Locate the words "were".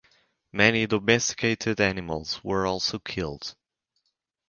2.43-2.65